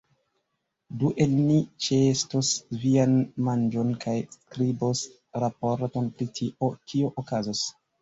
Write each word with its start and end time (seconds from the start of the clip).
Du 1.03 1.11
el 1.25 1.35
ni 1.49 1.57
ĉeestos 1.87 2.49
vian 2.87 3.15
manĝon 3.49 3.95
kaj 4.07 4.17
skribos 4.39 5.07
raporton 5.47 6.13
pri 6.19 6.33
tio, 6.41 6.75
kio 6.93 7.17
okazos. 7.25 7.67